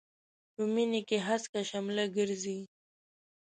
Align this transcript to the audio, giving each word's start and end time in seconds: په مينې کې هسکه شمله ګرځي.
په 0.53 0.61
مينې 0.73 1.01
کې 1.07 1.17
هسکه 1.27 1.61
شمله 1.69 2.03
ګرځي. 2.15 2.59